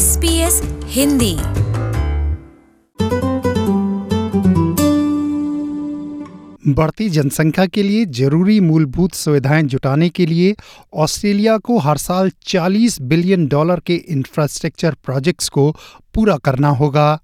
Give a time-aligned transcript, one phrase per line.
[0.00, 1.34] S P S Hindi.
[6.74, 10.54] बढ़ती जनसंख्या के लिए ज़रूरी मूलभूत सुविधाएँ जुटाने के लिए
[10.94, 15.76] ऑस्ट्रेलिया को हर साल 40 बिलियन डॉलर के इंफ्रास्ट्रक्चर प्रोजेक्ट्स को
[16.14, 17.20] पूरा करना होगा।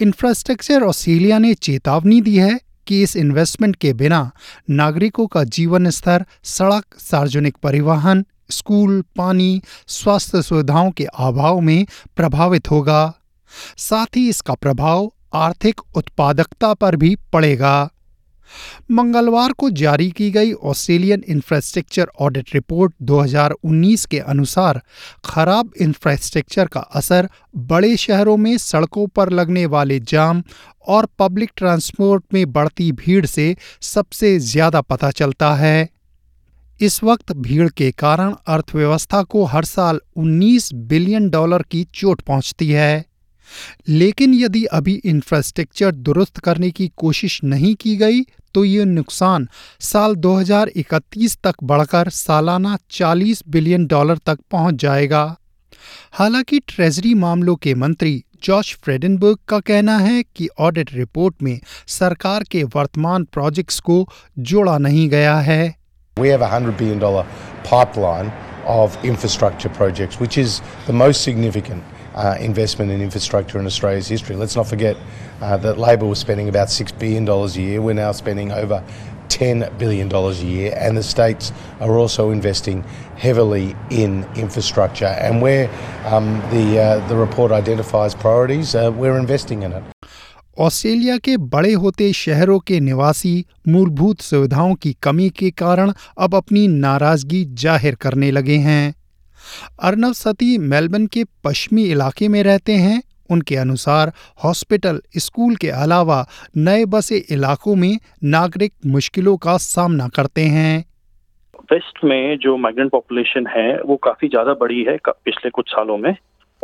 [0.00, 4.30] इंफ्रास्ट्रक्चर ऑस्ट्रेलिया ने चेतावनी दी है कि इस इन्वेस्टमेंट के बिना
[4.70, 11.86] नागरिकों का जीवन स्तर सड़क सार्वजनिक परिवहन स्कूल, पानी, स्वास्थ्य सुविधाओं के अभाव में
[12.16, 13.12] प्रभावित होगा।
[13.78, 17.90] साथ ही इसका प्रभाव आर्थिक उत्पादकता पर भी पड़ेगा।
[18.90, 24.80] मंगलवार को जारी की गई ऑस्ट्रेलियन इंफ्रास्ट्रक्चर ऑडिट रिपोर्ट 2019 के अनुसार
[25.24, 30.42] खराब इंफ्रास्ट्रक्चर का असर बड़े शहरों में सड़कों पर लगने वाले जाम
[30.88, 35.88] और पब्लिक ट्रांसपोर्ट में बढ़ती भीड़ से सबसे ज़्यादा पता चलता है।
[36.80, 42.70] इस वक्त भीड़ के कारण अर्थव्यवस्था को हर साल 19 बिलियन डॉलर की चोट पहुँचती
[42.70, 43.04] है।
[43.88, 48.20] लेकिन यदि अभी इंफ्रास्ट्रक्चर दुरुस्त करने की कोशिश नहीं की गई
[48.54, 49.48] तो ये नुकसान
[49.80, 55.36] साल 2031 तक बढ़कर सालाना 40 बिलियन डॉलर तक पहुँच जाएगा।
[56.12, 62.44] हालाँकि ट्रेजरी मामलों के मंत्री जॉश फ्रेडनबर्ग का कहना है कि ऑडिट रिपोर्ट में सरकार
[62.44, 65.85] के वर्तमान प्रोजेक्ट्स को जोड़ा नहीं गया है।
[66.18, 66.98] We have a $100 billion
[67.62, 68.28] pipeline
[68.64, 74.34] of infrastructure projects, which is the most significant uh, investment in infrastructure in Australia's history.
[74.34, 74.96] Let's not forget
[75.42, 77.82] uh, that Labor was spending about $6 billion a year.
[77.82, 78.82] We're now spending over
[79.28, 82.82] $10 billion a year, and the states are also investing
[83.18, 85.04] heavily in infrastructure.
[85.04, 85.68] And where
[86.06, 89.95] um, the, uh, the report identifies priorities, uh, we're investing in it.
[90.58, 96.66] Australia के बड़े होते शहरों के निवासी मूलभूत सुविधाओं की कमी के कारण अब अपनी
[96.68, 98.94] नाराज़गी ज़ाहिर करने लगे हैं।
[99.80, 104.12] अर्नव सती मेलबर्न के पश्चिमी इलाके में रहते हैं। उनके अनुसार
[104.44, 106.24] हॉस्पिटल स्कूल के अलावा
[106.56, 110.84] नए बसे इलाकों में नागरिक मुश्किलों का सामना करते हैं।
[111.72, 116.14] वेस्ट में जो माइग्रेंट पॉपुलेशन है, वो काफ़ी ज़्यादा बढ़ी है पिछले कुछ सालों में।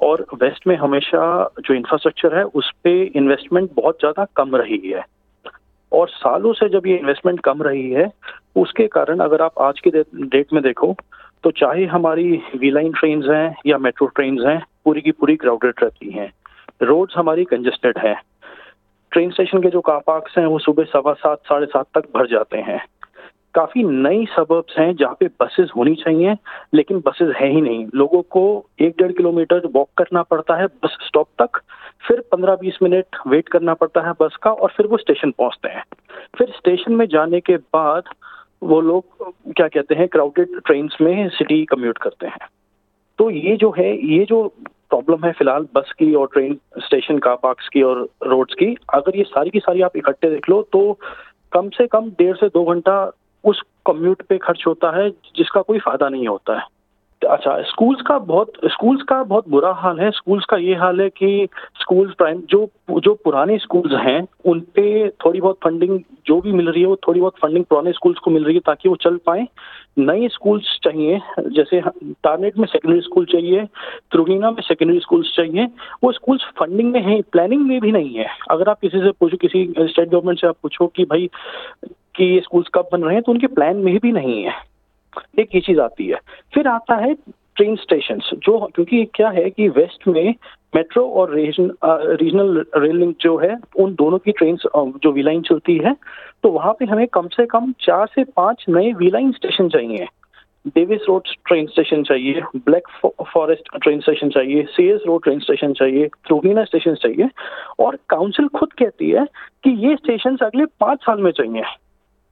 [0.02, 1.22] और वेस्ट में हमेशा
[1.60, 5.04] जो इंफ्रास्ट्रक्चर है, उस पर इन्वेस्टमेंट बहुत ज़्यादा कम रही है।
[5.92, 8.10] और सालों से जब ये इन्वेस्टमेंट कम रही है,
[8.56, 10.94] उसके कारण अगर आप आज की डेट में देखो
[11.44, 15.74] तो चाहे हमारी वी लाइन ट्रेन हैं या मेट्रो ट्रेन हैं, पूरी की पूरी क्राउडेड
[15.82, 16.32] रहती हैं।
[16.82, 18.14] रोड्स हमारी कंजेस्टेड है।
[19.12, 22.26] ट्रेन स्टेशन के जो कार पार्क्स हैं, वो सुबह सवा सात, साढ़े सात तक भर
[22.26, 22.80] जाते हैं।
[23.54, 26.34] काफ़ी नई सबर्ब्स हैं जहाँ पे बसेस होनी चाहिए,
[26.74, 28.44] लेकिन बसेस है ही नहीं। लोगों को
[28.80, 31.60] एक डेढ़ किलोमीटर वॉक करना पड़ता है बस स्टॉप तक,
[32.08, 35.68] फिर पंद्रह बीस मिनट वेट करना पड़ता है बस का और फिर वो स्टेशन पहुँचते
[35.68, 35.84] हैं।
[36.38, 38.14] फिर स्टेशन में जाने के बाद
[38.62, 42.48] वो लोग, क्या कहते हैं क्राउडेड ट्रेन में सिटी कम्यूट करते हैं।
[43.18, 44.46] तो ये जो है, ये जो
[44.90, 49.16] प्रॉब्लम है फ़िलहाल बस की और ट्रेन स्टेशन कार पार्क्स की और रोड्स की, अगर
[49.16, 50.92] ये सारी की सारी आप इकट्ठे देख लो तो
[51.52, 52.94] कम से कम डेढ़ से दो घंटा
[53.44, 56.64] उस कम्यूट पे खर्च होता है, जिसका कोई फ़ायदा नहीं होता है।
[57.22, 61.08] अच्छा स्कूल्स का बहुत स्कूल्स का बहुत बुरा हाल है। स्कूल्स का ये हाल है
[61.10, 61.48] कि
[61.80, 66.68] स्कूल्स प्राइम जो जो पुराने स्कूल्स हैं, उन पे थोड़ी बहुत फंडिंग जो भी मिल
[66.68, 69.16] रही है, वो थोड़ी बहुत फंडिंग पुराने स्कूल्स को मिल रही है ताकि वो चल
[69.16, 69.46] पाए।
[69.98, 71.80] नए स्कूल्स चाहिए, जैसे
[72.24, 73.64] टारनेट में सेकेंडरी स्कूल चाहिए
[74.10, 75.68] त्रुगीना में सेकेंडरी स्कूल्स चाहिए,
[76.04, 79.36] वो स्कूल्स फंडिंग में है प्लानिंग में भी नहीं है। अगर आप किसी से पूछो,
[79.36, 81.30] किसी स्टेट गवर्नमेंट से आप पूछो कि भाई
[82.14, 84.54] कि ये स्कूल्स कब बन रहे हैं तो उनके प्लान में भी नहीं है।
[85.38, 86.18] एक ये चीज़ आती है।
[86.54, 87.14] फिर आता है
[87.56, 90.34] ट्रेन स्टेशन जो क्योंकि क्या है कि वेस्ट में
[90.76, 95.42] मेट्रो और रीजन, रीजनल रेल लिंक जो है उन दोनों की ट्रेन जो वी लाइन
[95.42, 95.94] चलती है
[96.42, 100.06] तो वहाँ पे हमें कम से कम चार से पाँच नए वी लाइन स्टेशन चाहिए।
[100.66, 102.88] डेविस रोड ट्रेन स्टेशन चाहिए ब्लैक
[103.34, 107.28] फॉरेस्ट ट्रेन स्टेशन चाहिए सीएस रोड ट्रेन स्टेशन चाहिए थ्रूगीना स्टेशन चाहिए।
[107.78, 109.24] और काउंसिल खुद कहती है
[109.64, 111.62] कि ये स्टेशन अगले पाँच साल में चाहिए।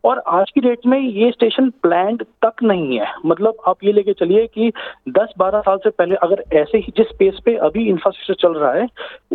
[0.05, 4.13] और आज की डेट में ये स्टेशन प्लान्ड तक नहीं है। मतलब आप ये लेके
[4.13, 4.73] चलिए कि
[5.09, 8.87] 10-12 साल से पहले अगर ऐसे ही जिस स्पेस पे अभी इंफ्रास्ट्रक्चर चल रहा है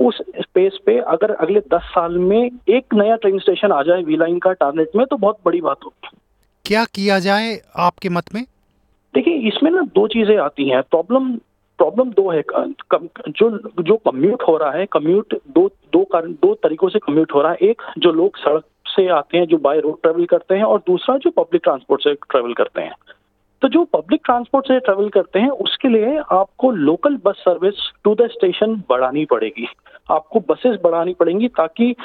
[0.07, 2.39] उस स्पेस पे अगर अगले 10 साल में
[2.69, 5.85] एक नया ट्रेन स्टेशन आ जाए वी लाइन का टारनेट में तो बहुत बड़ी बात
[5.85, 6.17] होगी।
[6.65, 8.43] क्या किया जाए आपके मत में?
[9.13, 11.35] देखिए इसमें ना दो चीज़ें आती हैं। प्रॉब्लम
[11.79, 12.41] प्रॉब्लम दो है।
[13.29, 13.49] जो
[13.81, 17.51] जो कम्यूट हो रहा है कम्यूट दो दो कारण दो तरीकों से कम्यूट हो रहा
[17.51, 18.63] है। एक जो लोग सड़क
[18.95, 22.13] से आते हैं जो बाय रोड ट्रेवल करते हैं और दूसरा जो पब्लिक ट्रांसपोर्ट से
[22.13, 22.93] ट्रेवल करते हैं।
[23.61, 28.15] तो जो पब्लिक ट्रांसपोर्ट से ट्रेवल करते हैं, उसके लिए आपको local bus service to
[28.15, 29.67] the station बढ़ानी पड़ेगी।
[30.11, 31.95] आपको बसेस बढ़ानी पड़ेंगी ताकि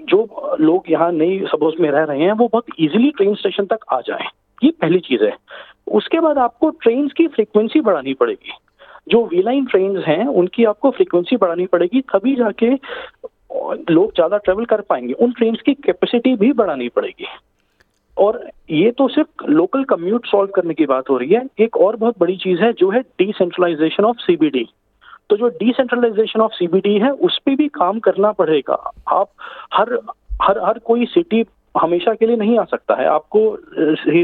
[0.00, 3.78] जो लोग यहाँ नई सपोज़ में रह रहे हैं, वो बहुत इजीली ट्रेन स्टेशन तक
[3.92, 4.26] आ जाएँ।
[4.64, 5.36] ये पहली चीज़ है।
[5.92, 8.52] उसके बाद आपको ट्रेन की फ्रीक्वेंसी बढ़ानी पड़ेगी।
[9.08, 12.76] जो वी लाइन ट्रेन हैं, उनकी आपको फ्रीक्वेंसी बढ़ानी पड़ेगी, तभी जाके
[13.90, 17.26] लोग ज़्यादा ट्रेवल कर पाएँगे। उन ट्रेन की कैपेसिटी भी बढ़ानी पड़ेगी।
[18.16, 18.40] और
[18.70, 22.18] ये तो सिर्फ़ लोकल कम्यूट सॉल्व करने की बात हो रही है। एक और बहुत
[22.18, 24.68] बड़ी चीज़ है, जो है डिसेंट्रलाइजेशन ऑफ़ सीबीडी
[25.30, 28.74] तो जो डिसेंट्रलाइजेशन ऑफ़ सीबीडी है, उस पर भी काम करना पड़ेगा।
[29.08, 29.30] आप
[29.74, 29.98] हर
[30.42, 33.40] हर हर कोई सिटी हमेशा के लिए नहीं आ सकता है। आपको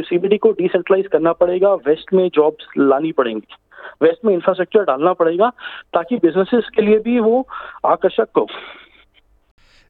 [0.08, 3.56] सीबीडी को डिसेंट्रलाइज करना पड़ेगा। वेस्ट में जॉब्स लानी पड़ेंगी।
[4.02, 5.50] वेस्ट में इंफ्रास्ट्रक्चर डालना पड़ेगा,
[5.94, 7.46] ताकि बिजनेसेस के लिए भी वो
[7.86, 8.46] आकर्षक हो।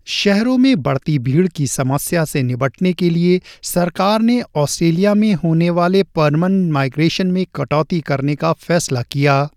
[0.06, 5.70] शहरों में बढ़ती भीड़ की समस्या से निपटने के लिए सरकार ने ऑस्ट्रेलिया में होने
[5.70, 9.48] वाले परमानेंट माइग्रेशन में कटौती करने का फैसला किया।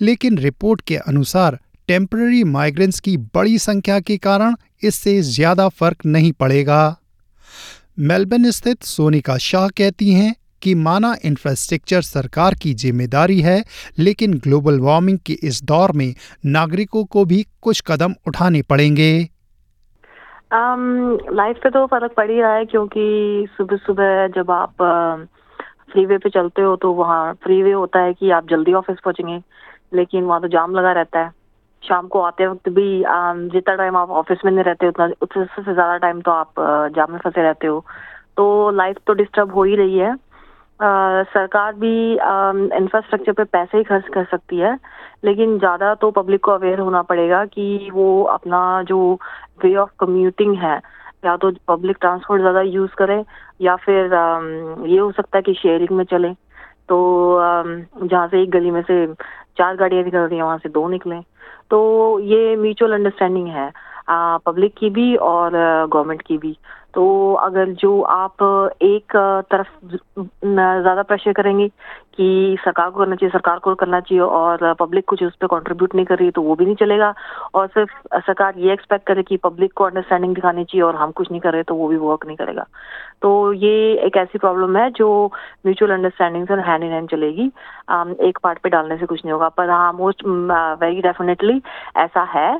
[0.00, 6.32] लेकिन रिपोर्ट के अनुसार टेम्पररी माइग्रेंट्स की बड़ी संख्या के कारण इससे ज़्यादा फ़र्क नहीं
[6.32, 6.96] पड़ेगा।
[8.00, 13.64] मेलबर्न स्थित सोनिका शाह कहती हैं कि माना इंफ्रास्ट्रक्चर सरकार की ज़िम्मेदारी है,
[13.98, 16.14] लेकिन ग्लोबल वार्मिंग के इस दौर में
[16.46, 19.28] नागरिकों को भी कुछ कदम उठाने पड़ेंगे।
[20.52, 24.82] लाइफ um, पे तो फ़र्क पड़ ही रहा है क्योंकि सुबह सुबह जब आप
[25.92, 29.40] फ्रीवे पे चलते हो तो वहाँ फ्रीवे होता है कि आप जल्दी ऑफ़िस पहुँचेंगे
[29.94, 31.30] लेकिन वहाँ तो जाम लगा रहता है।
[31.82, 32.88] शाम को आते वक्त भी
[33.52, 36.54] जितना टाइम आप ऑफ़िस में नहीं रहते उतना उससे ज़्यादा टाइम तो आप
[36.96, 37.84] जाम में फंसे रहते हो।
[38.36, 40.14] तो लाइफ तो डिस्टर्ब हो ही रही है।
[40.80, 44.76] सरकार भी इंफ्रास्ट्रक्चर पे पैसे ही खर्च कर सकती है,
[45.24, 48.98] लेकिन ज़्यादा तो पब्लिक को अवेयर होना पड़ेगा कि वो अपना जो
[49.64, 50.80] वे ऑफ़ कम्यूटिंग है,
[51.24, 53.24] या तो पब्लिक ट्रांसपोर्ट ज़्यादा यूज़ करें,
[53.60, 54.14] या फिर
[54.86, 56.32] ये हो सकता है कि शेयरिंग में चले।
[56.88, 56.96] तो
[58.02, 59.06] जहाँ से एक गली में से
[59.58, 61.22] चार गाड़ियाँ निकल रही हैं, वहाँ से दो निकलें।
[61.70, 63.70] तो ये म्यूचुअल अंडरस्टैंडिंग है
[64.46, 65.52] पब्लिक की भी और
[65.86, 66.56] गवर्नमेंट की भी।
[66.94, 68.42] तो अगर जो आप
[68.82, 69.16] एक
[69.50, 69.68] तरफ़
[70.18, 75.22] ज़्यादा प्रेशर करेंगे कि सरकार को करना चाहिए, सरकार को करना चाहिए और पब्लिक कुछ
[75.24, 77.12] उस पर कॉन्ट्रीब्यूट नहीं कर रही तो वो भी नहीं चलेगा।
[77.54, 81.30] और सिर्फ़ सरकार ये एक्सपेक्ट करे कि पब्लिक को अंडरस्टैंडिंग दिखानी चाहिए और हम कुछ
[81.30, 82.66] नहीं कर रहे तो वो भी वर्क नहीं करेगा।
[83.22, 83.72] तो ये
[84.06, 85.08] एक ऐसी प्रॉब्लम है जो
[85.66, 87.46] म्यूचुअल अंडरस्टैंडिंग से हैंड इन हैंड चलेगी।
[88.28, 91.60] एक पार्ट पे डालने से कुछ नहीं होगा, पर हाँ मोस्ट वेरी डेफिनेटली
[91.98, 92.50] ऐसा है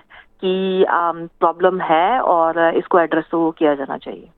[0.45, 0.85] की
[1.41, 4.29] प्रॉब्लम um, है और इसको एड्रेस तो किया जाना चाहिए।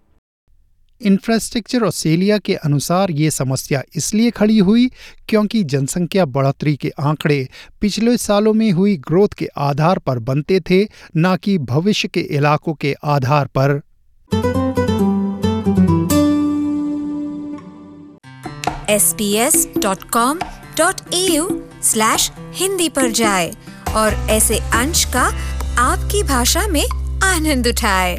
[1.03, 4.91] इंफ्रास्ट्रक्चर ऑस्ट्रेलिया के अनुसार ये समस्या इसलिए खड़ी हुई
[5.29, 7.49] क्योंकि जनसंख्या बढ़ोतरी के आंकड़े
[7.81, 12.75] पिछले सालों में हुई ग्रोथ के आधार पर बनते थे न कि भविष्य के इलाकों
[12.75, 13.81] के आधार पर।
[22.55, 23.53] हिंदी पर जाए
[23.97, 26.85] और ऐसे अंश का आपकी भाषा में
[27.25, 28.19] आनंद उठाए।